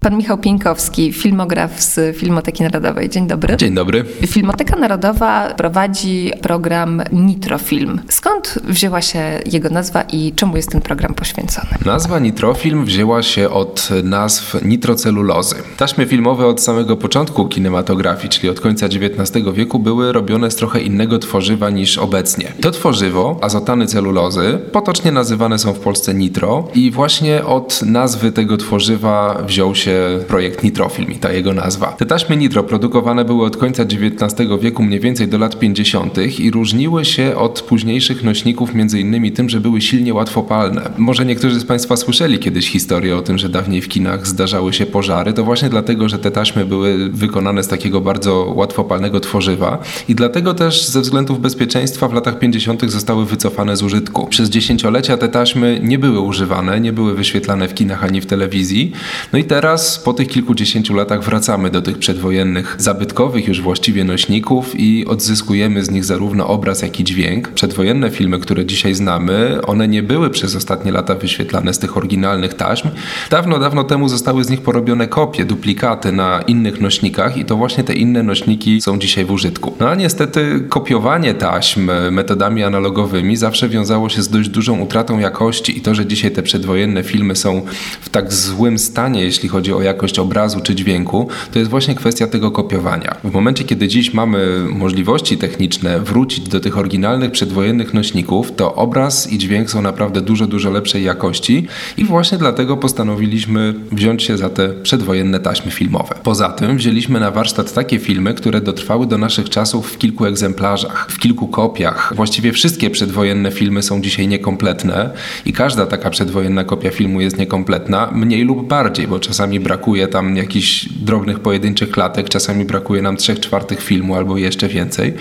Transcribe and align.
Pan 0.00 0.16
Michał 0.16 0.38
Pieńkowski, 0.38 1.12
filmograf 1.12 1.82
z 1.82 2.16
Filmoteki 2.16 2.62
Narodowej. 2.62 3.08
Dzień 3.08 3.26
dobry. 3.26 3.56
Dzień 3.56 3.74
dobry. 3.74 4.04
Filmoteka 4.26 4.76
Narodowa 4.76 5.54
prowadzi 5.56 6.32
program 6.42 7.02
Nitrofilm. 7.12 8.00
Skąd 8.08 8.58
wzięła 8.64 9.02
się 9.02 9.18
jego 9.52 9.70
nazwa 9.70 10.02
i 10.02 10.32
czemu 10.36 10.56
jest 10.56 10.70
ten 10.70 10.80
program 10.80 11.14
poświęcony? 11.14 11.68
Nazwa 11.84 12.18
Nitrofilm 12.18 12.84
wzięła 12.84 13.22
się 13.22 13.50
od 13.50 13.88
nazw 14.04 14.64
nitrocelulozy. 14.64 15.56
Taśmy 15.76 16.06
filmowe 16.06 16.46
od 16.46 16.60
samego 16.60 16.96
początku 16.96 17.48
kinematografii, 17.48 18.28
czyli 18.28 18.48
od 18.48 18.60
końca 18.60 18.86
XIX 18.86 19.46
wieku, 19.54 19.78
były 19.78 20.12
robione 20.12 20.50
z 20.50 20.56
trochę 20.56 20.80
innego 20.80 21.18
tworzywa 21.18 21.70
niż 21.70 21.98
obecnie. 21.98 22.52
To 22.60 22.70
tworzywo, 22.70 23.38
azotany 23.42 23.86
celulozy, 23.86 24.58
potocznie 24.72 25.12
nazywane 25.12 25.58
są 25.58 25.72
w 25.72 25.78
Polsce 25.78 26.14
nitro 26.14 26.68
i 26.74 26.90
właśnie 26.90 27.44
od 27.44 27.82
nazwy 27.82 28.32
tego 28.32 28.56
tworzywa 28.56 29.42
wziął 29.46 29.74
się 29.74 29.85
projekt 30.28 30.62
Nitrofilm 30.62 31.12
i 31.12 31.16
ta 31.16 31.32
jego 31.32 31.52
nazwa. 31.52 31.86
Te 31.86 32.06
taśmy 32.06 32.36
nitro 32.36 32.62
produkowane 32.62 33.24
były 33.24 33.46
od 33.46 33.56
końca 33.56 33.82
XIX 33.82 34.50
wieku 34.60 34.82
mniej 34.82 35.00
więcej 35.00 35.28
do 35.28 35.38
lat 35.38 35.58
50. 35.58 36.18
i 36.38 36.50
różniły 36.50 37.04
się 37.04 37.36
od 37.36 37.62
późniejszych 37.62 38.24
nośników 38.24 38.74
między 38.74 39.00
innymi 39.00 39.32
tym, 39.32 39.48
że 39.48 39.60
były 39.60 39.80
silnie 39.80 40.14
łatwopalne. 40.14 40.90
Może 40.98 41.24
niektórzy 41.24 41.60
z 41.60 41.64
Państwa 41.64 41.96
słyszeli 41.96 42.38
kiedyś 42.38 42.70
historię 42.70 43.16
o 43.16 43.22
tym, 43.22 43.38
że 43.38 43.48
dawniej 43.48 43.82
w 43.82 43.88
kinach 43.88 44.26
zdarzały 44.26 44.72
się 44.72 44.86
pożary. 44.86 45.32
To 45.32 45.44
właśnie 45.44 45.68
dlatego, 45.68 46.08
że 46.08 46.18
te 46.18 46.30
taśmy 46.30 46.64
były 46.64 47.10
wykonane 47.10 47.62
z 47.62 47.68
takiego 47.68 48.00
bardzo 48.00 48.52
łatwopalnego 48.56 49.20
tworzywa 49.20 49.78
i 50.08 50.14
dlatego 50.14 50.54
też 50.54 50.86
ze 50.86 51.00
względów 51.00 51.40
bezpieczeństwa 51.40 52.08
w 52.08 52.12
latach 52.12 52.38
50. 52.38 52.90
zostały 52.90 53.26
wycofane 53.26 53.76
z 53.76 53.82
użytku. 53.82 54.26
Przez 54.26 54.50
dziesięciolecia 54.50 55.16
te 55.16 55.28
taśmy 55.28 55.80
nie 55.82 55.98
były 55.98 56.20
używane, 56.20 56.80
nie 56.80 56.92
były 56.92 57.14
wyświetlane 57.14 57.68
w 57.68 57.74
kinach 57.74 58.04
ani 58.04 58.20
w 58.20 58.26
telewizji. 58.26 58.92
No 59.32 59.38
i 59.38 59.44
teraz 59.44 59.75
po 60.04 60.12
tych 60.12 60.28
kilkudziesięciu 60.28 60.94
latach 60.94 61.24
wracamy 61.24 61.70
do 61.70 61.82
tych 61.82 61.98
przedwojennych, 61.98 62.76
zabytkowych 62.78 63.48
już 63.48 63.60
właściwie 63.60 64.04
nośników 64.04 64.80
i 64.80 65.06
odzyskujemy 65.06 65.84
z 65.84 65.90
nich 65.90 66.04
zarówno 66.04 66.46
obraz, 66.46 66.82
jak 66.82 67.00
i 67.00 67.04
dźwięk. 67.04 67.48
Przedwojenne 67.48 68.10
filmy, 68.10 68.38
które 68.38 68.66
dzisiaj 68.66 68.94
znamy, 68.94 69.58
one 69.66 69.88
nie 69.88 70.02
były 70.02 70.30
przez 70.30 70.56
ostatnie 70.56 70.92
lata 70.92 71.14
wyświetlane 71.14 71.74
z 71.74 71.78
tych 71.78 71.96
oryginalnych 71.96 72.54
taśm. 72.54 72.88
Dawno, 73.30 73.58
dawno 73.58 73.84
temu 73.84 74.08
zostały 74.08 74.44
z 74.44 74.50
nich 74.50 74.60
porobione 74.60 75.08
kopie, 75.08 75.44
duplikaty 75.44 76.12
na 76.12 76.42
innych 76.46 76.80
nośnikach 76.80 77.36
i 77.36 77.44
to 77.44 77.56
właśnie 77.56 77.84
te 77.84 77.94
inne 77.94 78.22
nośniki 78.22 78.80
są 78.80 78.98
dzisiaj 78.98 79.24
w 79.24 79.30
użytku. 79.30 79.74
No 79.80 79.88
a 79.88 79.94
niestety 79.94 80.64
kopiowanie 80.68 81.34
taśm 81.34 81.90
metodami 82.10 82.62
analogowymi 82.62 83.36
zawsze 83.36 83.68
wiązało 83.68 84.08
się 84.08 84.22
z 84.22 84.28
dość 84.28 84.48
dużą 84.48 84.80
utratą 84.80 85.18
jakości 85.18 85.78
i 85.78 85.80
to, 85.80 85.94
że 85.94 86.06
dzisiaj 86.06 86.30
te 86.30 86.42
przedwojenne 86.42 87.02
filmy 87.02 87.36
są 87.36 87.62
w 88.00 88.08
tak 88.08 88.32
złym 88.32 88.78
stanie, 88.78 89.22
jeśli 89.22 89.48
chodzi 89.48 89.65
o 89.74 89.76
o 89.76 89.82
jakość 89.82 90.18
obrazu 90.18 90.60
czy 90.60 90.74
dźwięku, 90.74 91.28
to 91.52 91.58
jest 91.58 91.70
właśnie 91.70 91.94
kwestia 91.94 92.26
tego 92.26 92.50
kopiowania. 92.50 93.16
W 93.24 93.32
momencie, 93.32 93.64
kiedy 93.64 93.88
dziś 93.88 94.14
mamy 94.14 94.66
możliwości 94.68 95.38
techniczne 95.38 96.00
wrócić 96.00 96.48
do 96.48 96.60
tych 96.60 96.78
oryginalnych 96.78 97.30
przedwojennych 97.30 97.94
nośników, 97.94 98.52
to 98.56 98.74
obraz 98.74 99.32
i 99.32 99.38
dźwięk 99.38 99.70
są 99.70 99.82
naprawdę 99.82 100.20
dużo, 100.20 100.46
dużo 100.46 100.70
lepszej 100.70 101.04
jakości 101.04 101.66
i 101.96 102.04
właśnie 102.04 102.38
dlatego 102.38 102.76
postanowiliśmy 102.76 103.74
wziąć 103.92 104.22
się 104.22 104.36
za 104.36 104.48
te 104.50 104.68
przedwojenne 104.68 105.40
taśmy 105.40 105.70
filmowe. 105.70 106.14
Poza 106.22 106.48
tym 106.48 106.76
wzięliśmy 106.76 107.20
na 107.20 107.30
warsztat 107.30 107.72
takie 107.72 107.98
filmy, 107.98 108.34
które 108.34 108.60
dotrwały 108.60 109.06
do 109.06 109.18
naszych 109.18 109.50
czasów 109.50 109.92
w 109.92 109.98
kilku 109.98 110.26
egzemplarzach, 110.26 111.06
w 111.10 111.18
kilku 111.18 111.48
kopiach. 111.48 112.12
Właściwie 112.16 112.52
wszystkie 112.52 112.90
przedwojenne 112.90 113.50
filmy 113.50 113.82
są 113.82 114.02
dzisiaj 114.02 114.28
niekompletne 114.28 115.10
i 115.46 115.52
każda 115.52 115.86
taka 115.86 116.10
przedwojenna 116.10 116.64
kopia 116.64 116.90
filmu 116.90 117.20
jest 117.20 117.38
niekompletna, 117.38 118.10
mniej 118.14 118.42
lub 118.42 118.68
bardziej, 118.68 119.08
bo 119.08 119.20
czasami 119.20 119.55
brakuje 119.60 120.08
tam 120.08 120.36
jakichś 120.36 120.88
drobnych 120.88 121.40
pojedynczych 121.40 121.90
klatek, 121.90 122.28
czasami 122.28 122.64
brakuje 122.64 123.02
nam 123.02 123.16
trzech 123.16 123.40
czwartych 123.40 123.82
filmu 123.82 124.14
albo 124.14 124.38
jeszcze 124.38 124.68
więcej. 124.68 125.14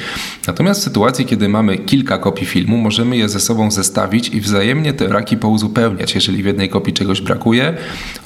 Natomiast 0.47 0.81
w 0.81 0.83
sytuacji, 0.83 1.25
kiedy 1.25 1.49
mamy 1.49 1.77
kilka 1.77 2.17
kopii 2.17 2.45
filmu, 2.45 2.77
możemy 2.77 3.17
je 3.17 3.29
ze 3.29 3.39
sobą 3.39 3.71
zestawić 3.71 4.29
i 4.29 4.41
wzajemnie 4.41 4.93
te 4.93 5.07
braki 5.07 5.37
pouzupełniać. 5.37 6.15
Jeżeli 6.15 6.43
w 6.43 6.45
jednej 6.45 6.69
kopii 6.69 6.93
czegoś 6.93 7.21
brakuje, 7.21 7.73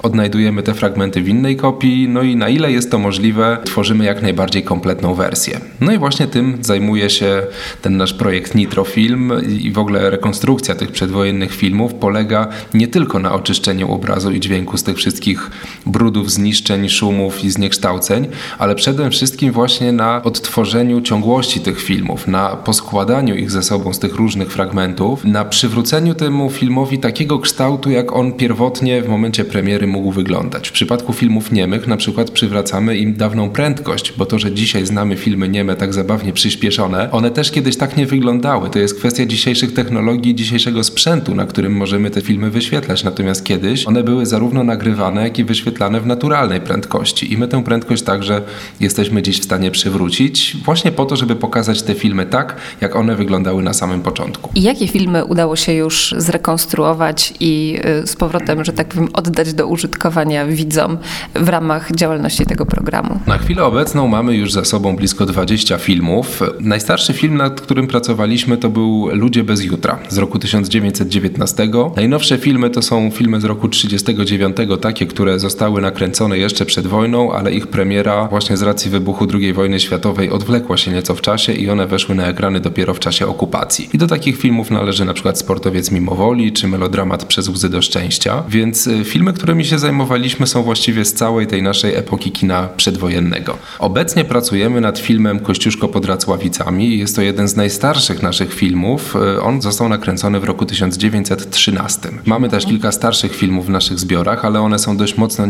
odnajdujemy 0.04 0.64
te 0.64 0.74
fragmenty 0.74 1.22
w 1.22 1.28
innej 1.28 1.56
kopii, 1.56 2.08
no 2.10 2.22
i 2.22 2.36
na 2.36 2.50
ile 2.50 2.72
jest 2.72 2.92
to 2.92 3.00
możliwe, 3.00 3.58
tworzymy 3.64 4.06
jak 4.06 4.22
najbardziej 4.22 4.64
kompletną 4.64 5.14
wersję. 5.14 5.60
No 5.82 5.92
i 5.92 5.98
właśnie 5.98 6.28
tym 6.28 6.58
zajmuje 6.62 7.10
się 7.10 7.42
ten 7.82 7.98
nasz 7.98 8.14
projekt 8.14 8.56
Nitrofilm 8.56 9.32
i 9.60 9.72
w 9.72 9.78
ogóle 9.78 10.10
rekonstrukcja 10.10 10.76
tych 10.76 10.92
przedwojennych 10.92 11.56
filmów 11.56 11.94
polega 11.94 12.48
nie 12.74 12.88
tylko 12.88 13.20
na 13.20 13.34
oczyszczeniu 13.34 13.92
obrazu 13.92 14.32
i 14.32 14.40
dźwięku 14.40 14.78
z 14.78 14.84
tych 14.84 14.98
wszystkich 14.98 15.50
brudów, 16.00 16.32
zniszczeń, 16.32 16.90
szumów 16.90 17.44
i 17.44 17.50
zniekształceń, 17.52 18.28
ale 18.58 18.76
przede 18.76 19.10
wszystkim 19.10 19.52
właśnie 19.52 19.92
na 19.92 20.24
odtworzeniu 20.24 21.02
ciągłości 21.02 21.60
tych 21.60 21.82
filmów, 21.82 22.28
na 22.28 22.56
poskładaniu 22.56 23.36
ich 23.36 23.52
ze 23.52 23.64
sobą 23.64 23.94
z 23.94 24.00
tych 24.00 24.16
różnych 24.16 24.52
fragmentów, 24.52 25.26
na 25.26 25.46
przywróceniu 25.46 26.16
temu 26.16 26.50
filmowi 26.50 27.00
takiego 27.00 27.40
kształtu, 27.40 27.92
jak 27.92 28.16
on 28.16 28.34
pierwotnie 28.34 29.02
w 29.02 29.08
momencie 29.08 29.46
premiery 29.46 29.88
mógł 29.88 30.12
wyglądać. 30.12 30.70
W 30.70 30.72
przypadku 30.72 31.14
filmów 31.14 31.52
niemych 31.52 31.88
na 31.88 31.98
przykład 31.98 32.32
przywracamy 32.32 32.98
im 32.98 33.14
dawną 33.14 33.50
prędkość, 33.50 34.14
bo 34.18 34.26
to, 34.26 34.40
że 34.40 34.52
dzisiaj 34.52 34.86
znamy 34.86 35.16
filmy 35.18 35.50
nieme 35.50 35.76
tak 35.76 35.94
zabawnie 35.94 36.34
przyspieszone, 36.34 37.12
one 37.12 37.32
też 37.32 37.52
kiedyś 37.52 37.78
tak 37.78 37.98
nie 37.98 38.06
wyglądały. 38.06 38.70
To 38.70 38.80
jest 38.80 39.00
kwestia 39.00 39.26
dzisiejszych 39.26 39.74
technologii, 39.74 40.36
dzisiejszego 40.36 40.84
sprzętu, 40.84 41.36
na 41.36 41.46
którym 41.46 41.74
możemy 41.74 42.10
te 42.10 42.22
filmy 42.22 42.50
wyświetlać. 42.50 43.04
Natomiast 43.04 43.46
kiedyś 43.46 43.88
one 43.88 44.04
były 44.04 44.26
zarówno 44.26 44.64
nagrywane, 44.64 45.24
jak 45.24 45.40
i 45.40 45.44
wyświetlane 45.44 45.89
w 45.98 46.06
naturalnej 46.06 46.62
prędkości 46.62 47.34
i 47.34 47.38
my 47.38 47.48
tę 47.48 47.64
prędkość 47.64 48.04
także 48.04 48.42
jesteśmy 48.80 49.22
dziś 49.22 49.40
w 49.40 49.44
stanie 49.44 49.72
przywrócić, 49.72 50.58
właśnie 50.66 50.92
po 50.92 51.06
to, 51.06 51.16
żeby 51.16 51.36
pokazać 51.36 51.82
te 51.82 51.96
filmy 51.96 52.26
tak, 52.26 52.56
jak 52.82 52.96
one 52.96 53.16
wyglądały 53.16 53.64
na 53.64 53.74
samym 53.74 54.02
początku. 54.02 54.50
I 54.56 54.62
jakie 54.62 54.88
filmy 54.88 55.26
udało 55.26 55.56
się 55.56 55.74
już 55.74 56.16
zrekonstruować 56.18 57.34
i 57.40 57.80
y, 58.04 58.08
z 58.08 58.16
powrotem, 58.16 58.66
że 58.66 58.74
tak 58.74 58.88
powiem, 58.88 59.10
oddać 59.14 59.54
do 59.54 59.68
użytkowania 59.68 60.46
widzom 60.46 60.98
w 61.36 61.50
ramach 61.50 61.92
działalności 61.92 62.46
tego 62.46 62.66
programu? 62.66 63.20
Na 63.28 63.38
chwilę 63.38 63.64
obecną 63.64 64.08
mamy 64.08 64.36
już 64.36 64.52
za 64.54 64.66
sobą 64.66 64.96
blisko 64.96 65.26
20 65.26 65.78
filmów. 65.78 66.42
Najstarszy 66.60 67.14
film, 67.14 67.38
nad 67.38 67.62
którym 67.62 67.88
pracowaliśmy, 67.88 68.58
to 68.58 68.70
był 68.70 69.10
Ludzie 69.14 69.44
bez 69.44 69.64
jutra 69.64 70.00
z 70.10 70.18
roku 70.18 70.40
1919. 70.40 71.70
Najnowsze 71.96 72.38
filmy 72.38 72.70
to 72.70 72.82
są 72.82 73.12
filmy 73.12 73.42
z 73.42 73.44
roku 73.44 73.70
1939, 73.70 74.82
takie, 74.82 75.06
które 75.06 75.40
zostały 75.40 75.79
na 75.82 75.90
nakręcone 75.90 76.38
jeszcze 76.38 76.66
przed 76.66 76.88
wojną, 76.88 77.34
ale 77.34 77.52
ich 77.52 77.68
premiera 77.68 78.28
właśnie 78.28 78.58
z 78.58 78.62
racji 78.62 78.92
wybuchu 78.92 79.28
II 79.34 79.54
wojny 79.54 79.80
światowej 79.80 80.30
odwlekła 80.30 80.78
się 80.78 80.92
nieco 80.92 81.16
w 81.16 81.22
czasie 81.22 81.54
i 81.54 81.70
one 81.70 81.88
weszły 81.88 82.16
na 82.16 82.28
ekrany 82.28 82.60
dopiero 82.60 82.94
w 82.94 83.00
czasie 83.00 83.28
okupacji. 83.28 83.90
I 83.94 83.98
do 83.98 84.08
takich 84.08 84.38
filmów 84.38 84.72
należy 84.72 85.06
na 85.06 85.14
przykład 85.14 85.40
Sportowiec 85.40 85.92
mimowoli 85.92 86.54
czy 86.54 86.68
Melodramat 86.68 87.26
przez 87.26 87.48
łzy 87.48 87.70
do 87.70 87.82
szczęścia, 87.82 88.44
więc 88.50 88.88
y, 88.88 89.04
filmy, 89.04 89.34
którymi 89.34 89.66
się 89.66 89.80
zajmowaliśmy 89.80 90.48
są 90.48 90.64
właściwie 90.64 91.06
z 91.06 91.14
całej 91.14 91.48
tej 91.48 91.64
naszej 91.64 91.96
epoki 91.96 92.32
kina 92.32 92.70
przedwojennego. 92.78 93.58
Obecnie 93.80 94.26
pracujemy 94.26 94.82
nad 94.82 95.00
filmem 95.00 95.40
Kościuszko 95.40 95.88
pod 95.88 96.06
Racławicami. 96.06 96.98
Jest 96.98 97.16
to 97.16 97.22
jeden 97.22 97.48
z 97.48 97.56
najstarszych 97.56 98.24
naszych 98.24 98.54
filmów. 98.54 99.16
Y, 99.16 99.42
on 99.42 99.62
został 99.62 99.90
nakręcony 99.90 100.40
w 100.40 100.44
roku 100.44 100.66
1913. 100.66 102.10
Mamy 102.26 102.50
też 102.50 102.66
kilka 102.66 102.92
starszych 102.92 103.36
filmów 103.36 103.66
w 103.66 103.70
naszych 103.70 104.00
zbiorach, 104.00 104.46
ale 104.46 104.62
one 104.62 104.80
są 104.80 104.98
dość 104.98 105.18
mocno 105.18 105.46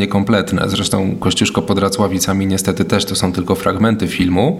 Zresztą 0.68 1.16
Kościuszko 1.20 1.62
pod 1.62 1.80
Racławicami 1.80 2.48
niestety 2.48 2.86
też 2.86 3.06
to 3.06 3.16
są 3.16 3.34
tylko 3.34 3.56
fragmenty 3.56 4.08
filmu, 4.08 4.60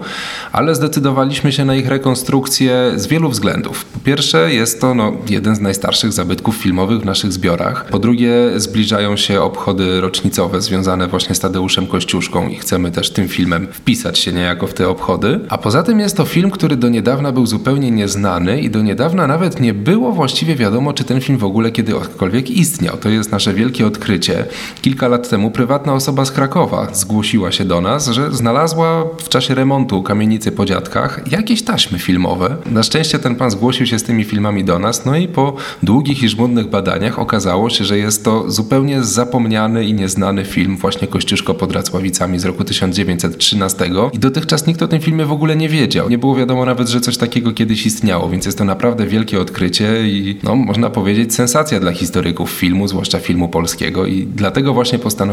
ale 0.52 0.76
zdecydowaliśmy 0.76 1.52
się 1.52 1.66
na 1.66 1.76
ich 1.76 1.88
rekonstrukcję 1.88 2.92
z 2.96 3.08
wielu 3.08 3.30
względów. 3.30 3.86
Po 3.86 4.00
pierwsze 4.00 4.54
jest 4.54 4.82
to 4.82 4.96
no, 4.96 5.12
jeden 5.30 5.56
z 5.56 5.60
najstarszych 5.60 6.14
zabytków 6.14 6.56
filmowych 6.56 7.02
w 7.02 7.06
naszych 7.06 7.34
zbiorach. 7.34 7.86
Po 7.86 8.00
drugie 8.00 8.34
zbliżają 8.56 9.18
się 9.18 9.42
obchody 9.42 10.02
rocznicowe 10.02 10.62
związane 10.62 11.08
właśnie 11.08 11.36
z 11.36 11.40
Tadeuszem 11.40 11.88
Kościuszką 11.88 12.48
i 12.48 12.56
chcemy 12.56 12.92
też 12.92 13.10
tym 13.10 13.28
filmem 13.28 13.68
wpisać 13.72 14.20
się 14.20 14.34
niejako 14.34 14.68
w 14.68 14.74
te 14.74 14.90
obchody. 14.90 15.40
A 15.50 15.58
poza 15.58 15.84
tym 15.84 16.00
jest 16.00 16.18
to 16.18 16.26
film, 16.26 16.52
który 16.52 16.76
do 16.76 16.90
niedawna 16.90 17.32
był 17.32 17.46
zupełnie 17.46 17.92
nieznany 17.92 18.62
i 18.62 18.70
do 18.70 18.82
niedawna 18.82 19.28
nawet 19.28 19.60
nie 19.60 19.74
było 19.74 20.12
właściwie 20.12 20.56
wiadomo, 20.56 20.94
czy 20.94 21.04
ten 21.04 21.22
film 21.22 21.38
w 21.38 21.44
ogóle 21.44 21.72
kiedykolwiek 21.72 22.52
istniał. 22.52 22.98
To 22.98 23.10
jest 23.10 23.32
nasze 23.32 23.54
wielkie 23.54 23.88
odkrycie. 23.88 24.46
Kilka 24.82 25.08
lat 25.08 25.30
temu 25.30 25.49
prywatna 25.50 25.94
osoba 25.94 26.26
z 26.26 26.32
Krakowa 26.32 26.88
zgłosiła 26.94 27.52
się 27.52 27.66
do 27.66 27.82
nas, 27.82 28.08
że 28.08 28.32
znalazła 28.32 29.06
w 29.18 29.30
czasie 29.30 29.56
remontu 29.56 30.04
kamienicy 30.04 30.52
po 30.52 30.66
dziadkach 30.66 31.32
jakieś 31.32 31.62
taśmy 31.62 32.00
filmowe. 32.00 32.56
Na 32.66 32.84
szczęście 32.84 33.20
ten 33.20 33.36
pan 33.36 33.52
zgłosił 33.52 33.86
się 33.86 34.00
z 34.00 34.04
tymi 34.04 34.24
filmami 34.24 34.64
do 34.64 34.80
nas, 34.80 35.06
no 35.06 35.18
i 35.18 35.28
po 35.28 35.56
długich 35.84 36.24
i 36.24 36.30
żmudnych 36.30 36.70
badaniach 36.70 37.20
okazało 37.20 37.70
się, 37.70 37.86
że 37.86 37.98
jest 37.98 38.24
to 38.24 38.52
zupełnie 38.52 39.04
zapomniany 39.04 39.86
i 39.86 39.94
nieznany 39.94 40.46
film 40.46 40.78
właśnie 40.78 41.08
Kościuszko 41.08 41.54
pod 41.54 41.72
Racławicami 41.72 42.40
z 42.40 42.46
roku 42.46 42.64
1913 42.64 43.90
i 44.14 44.20
dotychczas 44.20 44.68
nikt 44.68 44.82
o 44.82 44.88
tym 44.88 45.02
filmie 45.02 45.26
w 45.26 45.32
ogóle 45.32 45.56
nie 45.56 45.70
wiedział. 45.70 46.10
Nie 46.10 46.18
było 46.18 46.36
wiadomo 46.36 46.66
nawet, 46.66 46.90
że 46.90 47.02
coś 47.02 47.18
takiego 47.18 47.52
kiedyś 47.54 47.86
istniało, 47.86 48.30
więc 48.30 48.46
jest 48.46 48.58
to 48.58 48.64
naprawdę 48.64 49.08
wielkie 49.08 49.42
odkrycie 49.42 50.08
i 50.08 50.38
no, 50.44 50.56
można 50.56 50.90
powiedzieć 50.90 51.36
sensacja 51.36 51.80
dla 51.80 51.92
historyków 51.92 52.52
filmu, 52.52 52.88
zwłaszcza 52.88 53.20
filmu 53.20 53.50
polskiego 53.50 54.06
i 54.06 54.28
dlatego 54.36 54.74
właśnie 54.74 55.00
postanowiliśmy 55.00 55.29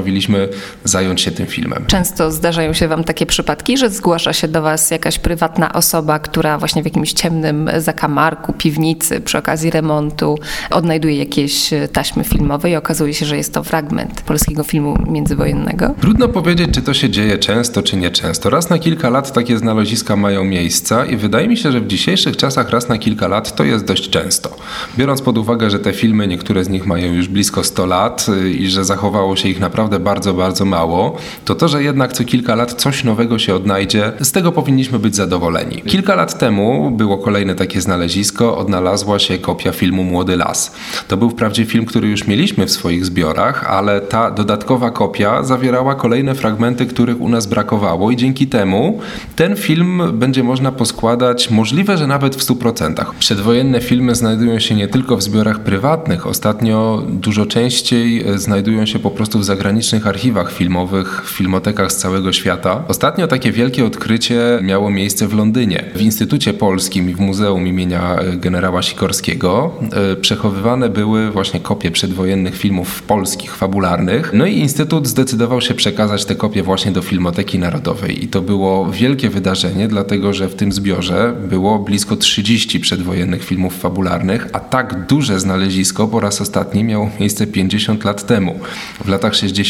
zająć 0.84 1.20
się 1.20 1.30
tym 1.30 1.46
filmem. 1.46 1.84
Często 1.86 2.32
zdarzają 2.32 2.72
się 2.72 2.88
Wam 2.88 3.04
takie 3.04 3.26
przypadki, 3.26 3.78
że 3.78 3.90
zgłasza 3.90 4.32
się 4.32 4.48
do 4.48 4.62
Was 4.62 4.90
jakaś 4.90 5.18
prywatna 5.18 5.72
osoba, 5.72 6.18
która 6.18 6.58
właśnie 6.58 6.82
w 6.82 6.84
jakimś 6.84 7.12
ciemnym 7.12 7.70
zakamarku, 7.78 8.52
piwnicy 8.52 9.20
przy 9.20 9.38
okazji 9.38 9.70
remontu 9.70 10.38
odnajduje 10.70 11.16
jakieś 11.16 11.70
taśmy 11.92 12.24
filmowe 12.24 12.70
i 12.70 12.76
okazuje 12.76 13.14
się, 13.14 13.26
że 13.26 13.36
jest 13.36 13.54
to 13.54 13.64
fragment 13.64 14.20
polskiego 14.20 14.64
filmu 14.64 14.98
międzywojennego? 15.08 15.94
Trudno 16.00 16.28
powiedzieć, 16.28 16.70
czy 16.74 16.82
to 16.82 16.94
się 16.94 17.10
dzieje 17.10 17.38
często, 17.38 17.82
czy 17.82 17.96
nieczęsto. 17.96 18.50
Raz 18.50 18.70
na 18.70 18.78
kilka 18.78 19.10
lat 19.10 19.32
takie 19.32 19.58
znaleziska 19.58 20.16
mają 20.16 20.44
miejsca 20.44 21.06
i 21.06 21.16
wydaje 21.16 21.48
mi 21.48 21.56
się, 21.56 21.72
że 21.72 21.80
w 21.80 21.86
dzisiejszych 21.86 22.36
czasach 22.36 22.70
raz 22.70 22.88
na 22.88 22.98
kilka 22.98 23.28
lat 23.28 23.56
to 23.56 23.64
jest 23.64 23.84
dość 23.84 24.10
często. 24.10 24.56
Biorąc 24.98 25.22
pod 25.22 25.38
uwagę, 25.38 25.70
że 25.70 25.78
te 25.78 25.92
filmy, 25.92 26.28
niektóre 26.28 26.64
z 26.64 26.68
nich 26.68 26.86
mają 26.86 27.12
już 27.12 27.28
blisko 27.28 27.64
100 27.64 27.86
lat 27.86 28.26
y, 28.28 28.50
i 28.50 28.68
że 28.68 28.84
zachowało 28.84 29.36
się 29.36 29.48
ich 29.48 29.60
naprawdę 29.60 29.85
bardzo, 30.00 30.34
bardzo 30.34 30.64
mało, 30.64 31.16
to 31.44 31.54
to, 31.54 31.68
że 31.68 31.82
jednak 31.82 32.12
co 32.12 32.24
kilka 32.24 32.54
lat 32.54 32.72
coś 32.72 33.04
nowego 33.04 33.38
się 33.38 33.54
odnajdzie, 33.54 34.12
z 34.20 34.32
tego 34.32 34.52
powinniśmy 34.52 34.98
być 34.98 35.16
zadowoleni. 35.16 35.82
Kilka 35.82 36.14
lat 36.14 36.38
temu 36.38 36.90
było 36.90 37.18
kolejne 37.18 37.54
takie 37.54 37.80
znalezisko, 37.80 38.58
odnalazła 38.58 39.18
się 39.18 39.38
kopia 39.38 39.72
filmu 39.72 40.04
Młody 40.04 40.36
Las. 40.36 40.74
To 41.08 41.16
był 41.16 41.30
wprawdzie 41.30 41.64
film, 41.64 41.86
który 41.86 42.08
już 42.08 42.26
mieliśmy 42.26 42.66
w 42.66 42.70
swoich 42.70 43.04
zbiorach, 43.04 43.64
ale 43.70 44.00
ta 44.00 44.30
dodatkowa 44.30 44.90
kopia 44.90 45.42
zawierała 45.42 45.94
kolejne 45.94 46.34
fragmenty, 46.34 46.86
których 46.86 47.20
u 47.20 47.28
nas 47.28 47.46
brakowało 47.46 48.10
i 48.10 48.16
dzięki 48.16 48.46
temu 48.46 49.00
ten 49.36 49.56
film 49.56 50.02
będzie 50.12 50.42
można 50.42 50.72
poskładać 50.72 51.50
możliwe, 51.50 51.96
że 51.96 52.06
nawet 52.06 52.36
w 52.36 52.46
100%. 52.46 53.04
Przedwojenne 53.18 53.80
filmy 53.80 54.14
znajdują 54.14 54.58
się 54.58 54.74
nie 54.74 54.88
tylko 54.88 55.16
w 55.16 55.22
zbiorach 55.22 55.60
prywatnych, 55.60 56.26
ostatnio 56.26 57.02
dużo 57.08 57.46
częściej 57.46 58.28
e, 58.28 58.38
znajdują 58.38 58.86
się 58.86 58.98
po 58.98 59.10
prostu 59.10 59.38
w 59.38 59.44
zagranicznych 59.44 59.75
archiwach 60.06 60.52
filmowych, 60.52 61.22
w 61.24 61.30
filmotekach 61.30 61.92
z 61.92 61.96
całego 61.96 62.32
świata. 62.32 62.84
Ostatnio 62.88 63.26
takie 63.26 63.52
wielkie 63.52 63.84
odkrycie 63.84 64.58
miało 64.62 64.90
miejsce 64.90 65.28
w 65.28 65.34
Londynie. 65.34 65.84
W 65.94 66.00
Instytucie 66.00 66.54
Polskim 66.54 67.10
i 67.10 67.14
w 67.14 67.20
Muzeum 67.20 67.66
imienia 67.66 68.16
e, 68.16 68.36
generała 68.36 68.82
Sikorskiego 68.82 69.72
e, 69.92 70.16
przechowywane 70.16 70.88
były 70.88 71.30
właśnie 71.30 71.60
kopie 71.60 71.90
przedwojennych 71.90 72.56
filmów 72.56 73.02
polskich, 73.02 73.56
fabularnych. 73.56 74.30
No 74.32 74.46
i 74.46 74.58
Instytut 74.58 75.06
zdecydował 75.06 75.60
się 75.60 75.74
przekazać 75.74 76.24
te 76.24 76.34
kopie 76.34 76.62
właśnie 76.62 76.92
do 76.92 77.02
Filmoteki 77.02 77.58
Narodowej. 77.58 78.24
I 78.24 78.28
to 78.28 78.42
było 78.42 78.90
wielkie 78.90 79.30
wydarzenie, 79.30 79.88
dlatego 79.88 80.32
że 80.32 80.48
w 80.48 80.54
tym 80.54 80.72
zbiorze 80.72 81.34
było 81.48 81.78
blisko 81.78 82.16
30 82.16 82.80
przedwojennych 82.80 83.44
filmów 83.44 83.78
fabularnych, 83.78 84.48
a 84.52 84.60
tak 84.60 85.06
duże 85.06 85.40
znalezisko 85.40 86.08
po 86.08 86.20
raz 86.20 86.40
ostatni 86.40 86.84
miało 86.84 87.10
miejsce 87.20 87.46
50 87.46 88.04
lat 88.04 88.26
temu. 88.26 88.60
W 89.04 89.08
latach 89.08 89.34
60., 89.34 89.65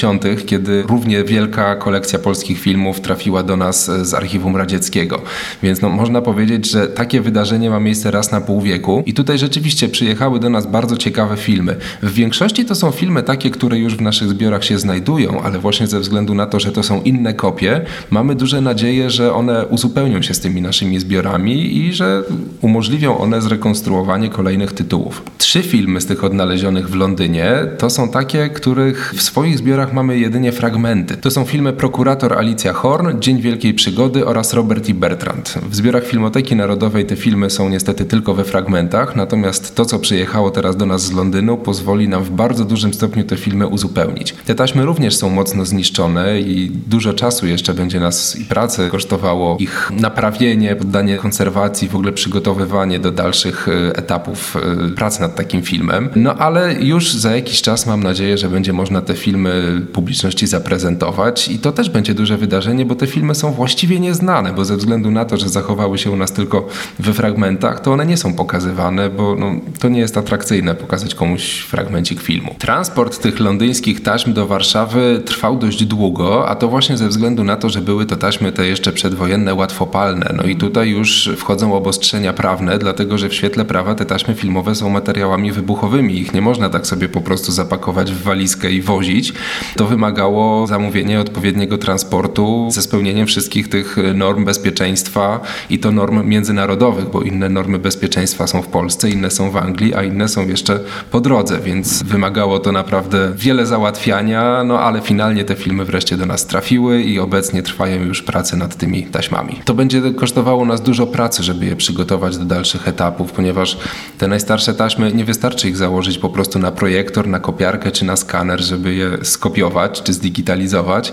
kiedy 0.47 0.83
równie 0.83 1.25
wielka 1.25 1.77
kolekcja 1.77 2.19
polskich 2.19 2.61
filmów 2.61 3.01
trafiła 3.01 3.43
do 3.43 3.57
nas 3.57 3.91
z 4.03 4.15
archiwum 4.15 4.57
radzieckiego. 4.57 5.23
Więc 5.63 5.81
no, 5.83 5.89
można 5.89 6.23
powiedzieć, 6.23 6.71
że 6.71 6.87
takie 6.87 7.21
wydarzenie 7.21 7.71
ma 7.71 7.81
miejsce 7.81 8.11
raz 8.11 8.33
na 8.33 8.41
pół 8.41 8.61
wieku 8.61 9.03
i 9.07 9.15
tutaj 9.15 9.39
rzeczywiście 9.39 9.89
przyjechały 9.89 10.41
do 10.41 10.51
nas 10.51 10.67
bardzo 10.67 10.97
ciekawe 10.97 11.37
filmy. 11.37 11.77
W 12.03 12.13
większości 12.13 12.65
to 12.65 12.75
są 12.75 12.91
filmy 12.91 13.23
takie, 13.23 13.51
które 13.51 13.79
już 13.79 13.97
w 13.97 14.01
naszych 14.01 14.29
zbiorach 14.29 14.65
się 14.65 14.79
znajdują, 14.79 15.43
ale 15.43 15.59
właśnie 15.59 15.87
ze 15.87 16.01
względu 16.01 16.35
na 16.35 16.47
to, 16.47 16.61
że 16.61 16.73
to 16.73 16.83
są 16.83 17.03
inne 17.03 17.35
kopie, 17.35 17.81
mamy 18.11 18.35
duże 18.35 18.61
nadzieje, 18.61 19.11
że 19.11 19.35
one 19.35 19.67
uzupełnią 19.67 20.23
się 20.23 20.35
z 20.35 20.41
tymi 20.41 20.63
naszymi 20.63 21.01
zbiorami 21.01 21.77
i 21.77 21.93
że 21.93 22.23
umożliwią 22.61 23.19
one 23.19 23.43
zrekonstruowanie 23.43 24.29
kolejnych 24.29 24.73
tytułów. 24.73 25.23
Trzy 25.39 25.63
filmy 25.63 26.01
z 26.01 26.07
tych 26.07 26.25
odnalezionych 26.25 26.89
w 26.91 26.95
Londynie 26.95 27.53
to 27.79 27.91
są 27.91 28.09
takie, 28.09 28.49
których 28.49 29.15
w 29.17 29.23
swoich 29.23 29.59
zbiorach 29.59 29.86
mamy 29.93 30.19
jedynie 30.19 30.53
fragmenty. 30.53 31.17
To 31.17 31.31
są 31.31 31.45
filmy 31.45 31.73
Prokurator 31.73 32.39
Alicja 32.39 32.73
Horn, 32.73 33.21
Dzień 33.21 33.41
Wielkiej 33.41 33.75
Przygody 33.75 34.27
oraz 34.27 34.53
Robert 34.53 34.89
i 34.89 34.95
Bertrand. 34.95 35.55
W 35.71 35.77
zbiorach 35.77 36.05
Filmoteki 36.05 36.57
Narodowej 36.57 37.07
te 37.07 37.17
filmy 37.17 37.51
są 37.51 37.69
niestety 37.69 38.05
tylko 38.05 38.35
we 38.35 38.45
fragmentach, 38.45 39.17
natomiast 39.17 39.75
to, 39.75 39.85
co 39.85 39.99
przyjechało 39.99 40.51
teraz 40.51 40.77
do 40.77 40.87
nas 40.87 41.03
z 41.03 41.13
Londynu, 41.13 41.57
pozwoli 41.57 42.09
nam 42.09 42.25
w 42.25 42.31
bardzo 42.31 42.65
dużym 42.65 42.95
stopniu 42.95 43.25
te 43.25 43.37
filmy 43.37 43.67
uzupełnić. 43.67 44.33
Te 44.33 44.55
taśmy 44.55 44.85
również 44.85 45.17
są 45.17 45.31
mocno 45.31 45.65
zniszczone 45.65 46.41
i 46.41 46.71
dużo 46.87 47.13
czasu 47.13 47.47
jeszcze 47.47 47.75
będzie 47.75 48.01
nas 48.01 48.37
i 48.39 48.45
pracy 48.45 48.89
kosztowało 48.91 49.57
ich 49.61 49.91
naprawienie, 50.01 50.77
poddanie 50.77 51.17
konserwacji, 51.17 51.89
w 51.89 51.95
ogóle 51.95 52.13
przygotowywanie 52.13 52.99
do 52.99 53.13
dalszych 53.13 53.69
e, 53.69 53.97
etapów 53.97 54.57
e, 54.57 54.89
pracy 54.89 55.21
nad 55.21 55.35
takim 55.35 55.63
filmem. 55.63 56.09
No 56.17 56.35
ale 56.35 56.75
już 56.75 57.15
za 57.15 57.37
jakiś 57.37 57.63
czas 57.63 57.87
mam 57.87 58.03
nadzieję, 58.03 58.39
że 58.39 58.49
będzie 58.49 58.73
można 58.73 59.03
te 59.03 59.15
filmy 59.15 59.76
publiczności 59.81 60.47
zaprezentować 60.47 61.49
i 61.49 61.59
to 61.59 61.73
też 61.73 61.91
będzie 61.91 62.15
duże 62.15 62.39
wydarzenie, 62.39 62.85
bo 62.85 62.95
te 62.95 63.07
filmy 63.07 63.35
są 63.35 63.53
właściwie 63.53 64.01
nieznane, 64.01 64.53
bo 64.53 64.65
ze 64.65 64.77
względu 64.77 65.11
na 65.11 65.25
to, 65.25 65.37
że 65.37 65.49
zachowały 65.49 65.99
się 65.99 66.11
u 66.11 66.17
nas 66.17 66.33
tylko 66.33 66.69
we 66.99 67.13
fragmentach, 67.13 67.81
to 67.81 67.93
one 67.93 68.07
nie 68.07 68.17
są 68.17 68.35
pokazywane, 68.35 69.11
bo 69.11 69.35
no, 69.35 69.53
to 69.81 69.89
nie 69.89 70.01
jest 70.01 70.17
atrakcyjne 70.17 70.75
pokazać 70.75 71.15
komuś 71.15 71.59
fragmencik 71.59 72.21
filmu. 72.21 72.55
Transport 72.59 73.19
tych 73.19 73.41
londyńskich 73.41 74.03
taśm 74.03 74.33
do 74.33 74.47
Warszawy 74.47 75.23
trwał 75.25 75.59
dość 75.59 75.85
długo, 75.85 76.49
a 76.49 76.55
to 76.55 76.69
właśnie 76.69 76.97
ze 76.97 77.09
względu 77.09 77.45
na 77.45 77.57
to, 77.57 77.71
że 77.71 77.81
były 77.81 78.07
to 78.07 78.17
taśmy 78.17 78.53
te 78.53 78.67
jeszcze 78.67 78.93
przedwojenne, 78.93 79.55
łatwopalne. 79.55 80.35
No 80.37 80.43
i 80.43 80.57
tutaj 80.57 80.91
już 80.91 81.31
wchodzą 81.37 81.75
obostrzenia 81.75 82.33
prawne, 82.33 82.79
dlatego 82.79 83.19
że 83.19 83.29
w 83.29 83.35
świetle 83.35 83.65
prawa 83.65 83.95
te 83.95 84.07
taśmy 84.07 84.35
filmowe 84.35 84.75
są 84.75 84.89
materiałami 84.89 85.53
wybuchowymi. 85.53 86.19
Ich 86.19 86.35
nie 86.35 86.41
można 86.41 86.69
tak 86.69 86.87
sobie 86.87 87.09
po 87.09 87.21
prostu 87.21 87.53
zapakować 87.53 88.13
w 88.13 88.23
walizkę 88.23 88.71
i 88.71 88.83
wozić. 88.83 89.33
To 89.77 89.87
wymagało 89.87 90.67
zamówienia 90.67 91.21
odpowiedniego 91.21 91.79
transportu 91.79 92.69
ze 92.71 92.83
spełnieniem 92.83 93.27
wszystkich 93.27 93.69
tych 93.69 93.97
norm 94.15 94.45
bezpieczeństwa 94.45 95.41
i 95.71 95.79
to 95.79 95.93
norm 95.93 96.29
międzynarodowych, 96.29 97.11
bo 97.11 97.23
inne 97.23 97.49
normy 97.49 97.79
bezpieczeństwa 97.79 98.47
są 98.47 98.63
w 98.63 98.67
Polsce, 98.67 99.11
inne 99.11 99.31
są 99.31 99.51
w 99.51 99.57
Anglii, 99.57 99.95
a 99.95 100.03
inne 100.03 100.29
są 100.29 100.49
jeszcze 100.49 100.81
po 101.11 101.21
drodze, 101.21 101.61
więc 101.61 102.03
wymagało 102.03 102.59
to 102.59 102.73
naprawdę 102.73 103.33
wiele 103.37 103.67
załatwiania, 103.67 104.65
no 104.65 104.81
ale 104.81 105.01
finalnie 105.01 105.45
te 105.45 105.55
filmy 105.55 105.85
wreszcie 105.85 106.17
do 106.17 106.27
nas 106.27 106.47
trafiły 106.47 107.03
i 107.03 107.19
obecnie 107.19 107.63
trwają 107.63 108.03
już 108.05 108.23
prace 108.23 108.57
nad 108.57 108.77
tymi 108.77 109.03
taśmami. 109.03 109.61
To 109.65 109.75
będzie 109.75 110.03
kosztowało 110.17 110.65
nas 110.65 110.83
dużo 110.83 111.07
pracy, 111.07 111.43
żeby 111.43 111.67
je 111.67 111.77
przygotować 111.77 112.39
do 112.39 112.45
dalszych 112.45 112.89
etapów, 112.89 113.33
ponieważ 113.33 113.79
te 114.19 114.29
najstarsze 114.29 114.75
taśmy 114.75 115.13
nie 115.13 115.25
wystarczy 115.25 115.69
ich 115.69 115.77
założyć 115.77 116.19
po 116.19 116.29
prostu 116.29 116.59
na 116.59 116.73
projektor, 116.73 117.29
na 117.29 117.41
kopiarkę 117.41 117.91
czy 117.91 118.05
na 118.05 118.17
skaner, 118.17 118.61
żeby 118.61 118.95
je 118.95 119.25
skopiować 119.25 119.56
czy 120.03 120.13
zdigitalizować. 120.13 121.13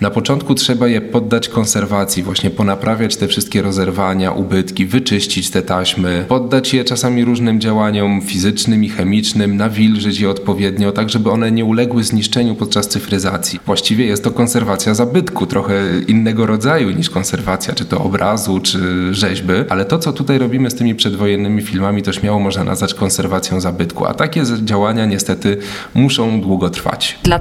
Na 0.00 0.10
początku 0.10 0.54
trzeba 0.54 0.88
je 0.88 1.00
poddać 1.00 1.48
konserwacji, 1.48 2.22
właśnie 2.22 2.50
ponaprawiać 2.50 3.16
te 3.16 3.28
wszystkie 3.28 3.62
rozerwania, 3.62 4.32
ubytki, 4.32 4.86
wyczyścić 4.86 5.50
te 5.50 5.62
taśmy, 5.62 6.24
poddać 6.28 6.74
je 6.74 6.84
czasami 6.84 7.24
różnym 7.24 7.60
działaniom 7.60 8.22
fizycznym 8.22 8.84
i 8.84 8.88
chemicznym, 8.88 9.56
nawilżyć 9.56 10.20
je 10.20 10.30
odpowiednio, 10.30 10.92
tak 10.92 11.10
żeby 11.10 11.30
one 11.30 11.52
nie 11.52 11.64
uległy 11.64 12.04
zniszczeniu 12.04 12.54
podczas 12.54 12.88
cyfryzacji. 12.88 13.60
Właściwie 13.66 14.06
jest 14.06 14.24
to 14.24 14.30
konserwacja 14.30 14.94
zabytku, 14.94 15.46
trochę 15.46 15.74
innego 16.08 16.46
rodzaju 16.46 16.90
niż 16.90 17.10
konserwacja, 17.10 17.74
czy 17.74 17.84
to 17.84 18.04
obrazu, 18.04 18.60
czy 18.60 19.08
rzeźby, 19.14 19.52
ale 19.68 19.84
to, 19.84 19.98
co 19.98 20.12
tutaj 20.12 20.38
robimy 20.38 20.70
z 20.70 20.74
tymi 20.74 20.94
przedwojennymi 20.94 21.62
filmami, 21.62 22.02
to 22.02 22.12
śmiało 22.12 22.38
można 22.38 22.64
nazwać 22.64 22.94
konserwacją 22.94 23.60
zabytku, 23.60 24.06
a 24.06 24.14
takie 24.14 24.42
działania 24.64 25.06
niestety 25.06 25.56
muszą 25.94 26.40
długo 26.40 26.70
trwać. 26.70 27.18
Dla 27.22 27.38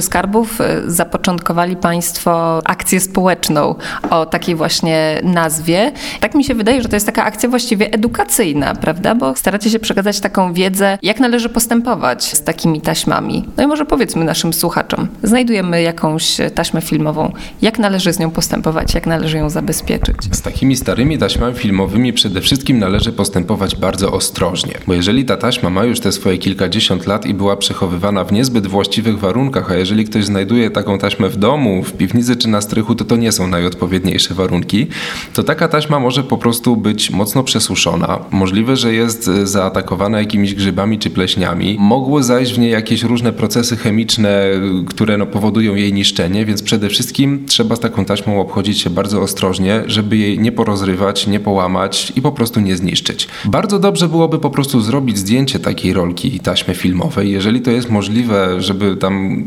skarbów 0.00 0.60
y, 0.60 0.90
zapoczątkowali 0.90 1.76
Państwo 1.76 2.60
akcję 2.64 3.00
społeczną 3.00 3.74
o 4.10 4.26
takiej 4.26 4.54
właśnie 4.54 5.20
nazwie. 5.22 5.92
Tak 6.20 6.34
mi 6.34 6.44
się 6.44 6.54
wydaje, 6.54 6.82
że 6.82 6.88
to 6.88 6.96
jest 6.96 7.06
taka 7.06 7.24
akcja 7.24 7.48
właściwie 7.48 7.92
edukacyjna, 7.92 8.74
prawda? 8.74 9.14
Bo 9.14 9.36
staracie 9.36 9.70
się 9.70 9.78
przekazać 9.78 10.20
taką 10.20 10.52
wiedzę, 10.52 10.98
jak 11.02 11.20
należy 11.20 11.48
postępować 11.48 12.24
z 12.24 12.42
takimi 12.42 12.80
taśmami. 12.80 13.44
No 13.56 13.64
i 13.64 13.66
może 13.66 13.84
powiedzmy 13.84 14.24
naszym 14.24 14.52
słuchaczom, 14.52 15.08
znajdujemy 15.22 15.82
jakąś 15.82 16.36
taśmę 16.54 16.80
filmową, 16.80 17.32
jak 17.62 17.78
należy 17.78 18.12
z 18.12 18.18
nią 18.18 18.30
postępować, 18.30 18.94
jak 18.94 19.06
należy 19.06 19.38
ją 19.38 19.50
zabezpieczyć. 19.50 20.16
Z 20.32 20.42
takimi 20.42 20.76
starymi 20.76 21.18
taśmami 21.18 21.54
filmowymi 21.54 22.12
przede 22.12 22.40
wszystkim 22.40 22.78
należy 22.78 23.12
postępować 23.12 23.76
bardzo 23.76 24.12
ostrożnie, 24.12 24.74
bo 24.86 24.94
jeżeli 24.94 25.24
ta 25.24 25.36
taśma 25.36 25.70
ma 25.70 25.84
już 25.84 26.00
te 26.00 26.12
swoje 26.12 26.38
kilkadziesiąt 26.38 27.06
lat 27.06 27.26
i 27.26 27.34
była 27.34 27.56
przechowywana 27.56 28.24
w 28.24 28.32
niezbyt 28.32 28.66
właściwych 28.66 29.18
warunkach, 29.18 29.55
warunkach, 29.56 29.76
a 29.76 29.78
jeżeli 29.78 30.04
ktoś 30.04 30.24
znajduje 30.24 30.70
taką 30.70 30.98
taśmę 30.98 31.28
w 31.28 31.36
domu, 31.36 31.82
w 31.82 31.92
piwnicy 31.92 32.36
czy 32.36 32.48
na 32.48 32.60
strychu, 32.60 32.94
to 32.94 33.04
to 33.04 33.16
nie 33.16 33.32
są 33.32 33.46
najodpowiedniejsze 33.46 34.34
warunki, 34.34 34.86
to 35.34 35.42
taka 35.42 35.68
taśma 35.68 36.00
może 36.00 36.22
po 36.22 36.38
prostu 36.38 36.76
być 36.76 37.10
mocno 37.10 37.42
przesuszona. 37.42 38.18
Możliwe, 38.30 38.76
że 38.76 38.94
jest 38.94 39.24
zaatakowana 39.44 40.18
jakimiś 40.18 40.54
grzybami 40.54 40.98
czy 40.98 41.10
pleśniami. 41.10 41.76
Mogły 41.80 42.22
zajść 42.22 42.54
w 42.54 42.58
niej 42.58 42.70
jakieś 42.70 43.02
różne 43.02 43.32
procesy 43.32 43.76
chemiczne, 43.76 44.44
które 44.86 45.18
no, 45.18 45.26
powodują 45.26 45.74
jej 45.74 45.92
niszczenie, 45.92 46.46
więc 46.46 46.62
przede 46.62 46.88
wszystkim 46.88 47.44
trzeba 47.46 47.76
z 47.76 47.80
taką 47.80 48.04
taśmą 48.04 48.40
obchodzić 48.40 48.80
się 48.80 48.90
bardzo 48.90 49.22
ostrożnie, 49.22 49.82
żeby 49.86 50.16
jej 50.16 50.38
nie 50.38 50.52
porozrywać, 50.52 51.26
nie 51.26 51.40
połamać 51.40 52.12
i 52.16 52.22
po 52.22 52.32
prostu 52.32 52.60
nie 52.60 52.76
zniszczyć. 52.76 53.28
Bardzo 53.44 53.78
dobrze 53.78 54.08
byłoby 54.08 54.38
po 54.38 54.50
prostu 54.50 54.80
zrobić 54.80 55.18
zdjęcie 55.18 55.58
takiej 55.58 55.92
rolki 55.92 56.40
taśmy 56.40 56.74
filmowej, 56.74 57.30
jeżeli 57.30 57.60
to 57.60 57.70
jest 57.70 57.90
możliwe, 57.90 58.62
żeby 58.62 58.96
tam 58.96 59.45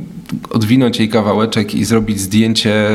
odwinąć 0.50 1.00
jej 1.00 1.10
kawałeczek 1.10 1.76
i 1.76 1.86
zrobić 1.86 2.20
zdjęcie, 2.20 2.90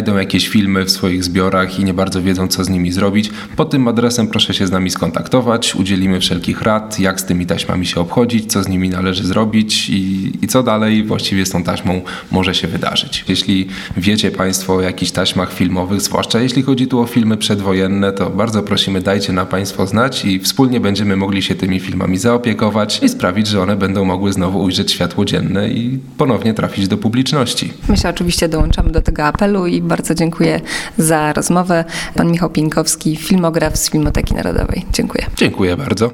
odnajdą 0.03 0.19
jakieś 0.19 0.47
filmy 0.47 0.85
w 0.85 0.91
swoich 0.91 1.23
zbiorach 1.23 1.79
i 1.79 1.83
nie 1.83 1.93
bardzo 1.93 2.21
wiedzą, 2.21 2.47
co 2.47 2.63
z 2.63 2.69
nimi 2.69 2.91
zrobić. 2.91 3.31
Pod 3.55 3.69
tym 3.69 3.87
adresem 3.87 4.27
proszę 4.27 4.53
się 4.53 4.67
z 4.67 4.71
nami 4.71 4.89
skontaktować, 4.89 5.75
udzielimy 5.75 6.19
wszelkich 6.19 6.61
rad, 6.61 6.99
jak 6.99 7.21
z 7.21 7.25
tymi 7.25 7.45
taśmami 7.45 7.85
się 7.85 8.01
obchodzić, 8.01 8.51
co 8.51 8.63
z 8.63 8.67
nimi 8.67 8.89
należy 8.89 9.27
zrobić 9.27 9.89
i, 9.89 10.31
i 10.41 10.47
co 10.47 10.63
dalej 10.63 11.03
właściwie 11.03 11.45
z 11.45 11.49
tą 11.49 11.63
taśmą 11.63 12.01
może 12.31 12.55
się 12.55 12.67
wydarzyć. 12.67 13.25
Jeśli 13.27 13.67
wiecie 13.97 14.31
Państwo 14.31 14.75
o 14.75 14.81
jakichś 14.81 15.11
taśmach 15.11 15.53
filmowych, 15.53 16.01
zwłaszcza 16.01 16.39
jeśli 16.39 16.63
chodzi 16.63 16.87
tu 16.87 16.99
o 16.99 17.05
filmy 17.05 17.37
przedwojenne, 17.37 18.11
to 18.11 18.29
bardzo 18.29 18.63
prosimy, 18.63 19.01
dajcie 19.01 19.33
na 19.33 19.45
Państwo 19.45 19.87
znać 19.87 20.25
i 20.25 20.39
wspólnie 20.39 20.79
będziemy 20.79 21.15
mogli 21.15 21.41
się 21.41 21.55
tymi 21.55 21.79
filmami 21.79 22.17
zaopiekować 22.17 23.03
i 23.03 23.09
sprawić, 23.09 23.47
że 23.47 23.61
one 23.61 23.75
będą 23.75 24.05
mogły 24.05 24.33
znowu 24.33 24.63
ujrzeć 24.63 24.91
światło 24.91 25.25
dzienne 25.25 25.69
i 25.69 25.99
ponownie 26.17 26.53
trafić 26.53 26.87
do 26.87 26.97
publiczności. 26.97 27.73
My 27.89 27.97
się 27.97 28.09
oczywiście 28.09 28.49
dołączamy 28.49 28.91
do 28.91 29.01
tego 29.01 29.23
apelu 29.23 29.67
i 29.67 29.81
bardzo 29.93 30.15
dziękuję 30.15 30.61
za 30.97 31.33
rozmowę. 31.33 31.85
Pan 32.15 32.31
Michał 32.31 32.49
Pieńkowski, 32.49 33.15
filmograf 33.15 33.77
z 33.77 33.89
Filmoteki 33.89 34.33
Narodowej. 34.33 34.85
Dziękuję. 34.93 35.25
Dziękuję 35.35 35.77
bardzo. 35.77 36.11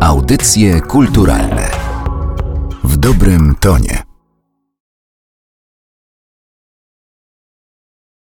Audycje 0.00 0.80
kulturalne 0.80 1.70
w 2.84 2.96
dobrym 2.96 3.54
tonie. 3.60 4.05